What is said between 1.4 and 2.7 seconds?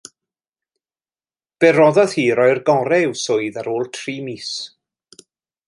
Fe roddodd hi roi'r